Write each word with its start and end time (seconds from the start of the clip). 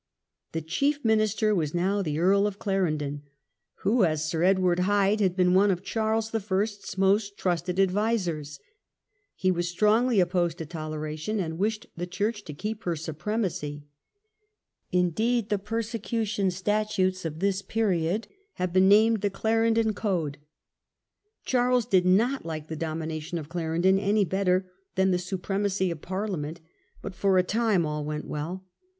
The 0.53 0.63
chief 0.63 1.05
minister 1.05 1.53
was 1.53 1.75
now 1.75 2.01
the 2.01 2.17
Earl 2.17 2.47
of 2.47 2.57
Clarendon, 2.57 3.21
who, 3.83 4.03
as 4.03 4.27
Sir 4.27 4.41
Edward 4.41 4.79
Hyde, 4.79 5.19
had 5.19 5.35
been 5.35 5.53
one 5.53 5.69
of 5.69 5.83
Charles 5.83 6.31
the 6.31 6.39
First's 6.39 6.97
most 6.97 7.37
trusted 7.37 7.79
advisers. 7.79 8.59
He 9.35 9.51
was 9.51 9.69
strongly 9.69 10.15
clarendon's 10.15 10.21
opposed 10.31 10.57
to 10.57 10.65
Toleration, 10.65 11.39
and 11.39 11.59
wished 11.59 11.85
the 11.95 12.07
Church 12.07 12.41
Administra 12.43 12.45
to 12.45 12.53
keep 12.55 12.83
her 12.85 12.95
supremacy. 12.95 13.85
Indeed, 14.91 15.49
the 15.49 15.59
persecut 15.59 16.01
^*°"* 16.19 16.19
1660 16.21 16.41
1667. 16.41 16.45
ing 16.49 16.49
statutes 16.49 17.25
of 17.25 17.37
this 17.39 17.61
period 17.61 18.27
have 18.53 18.73
been 18.73 18.89
named 18.89 19.21
the 19.21 19.29
"Clarendon 19.29 19.93
Code". 19.93 20.39
Charles 21.45 21.85
did 21.85 22.07
not 22.07 22.43
like 22.43 22.69
the 22.69 22.75
domination 22.75 23.37
of 23.37 23.49
Clarendon 23.49 23.99
any 23.99 24.25
better 24.25 24.67
than 24.95 25.11
the 25.11 25.19
supremacy 25.19 25.91
of 25.91 26.01
Parliament, 26.01 26.59
but, 27.03 27.13
for 27.13 27.37
a 27.37 27.43
time, 27.43 27.85
all 27.85 28.03
went 28.03 28.25
well. 28.25 28.65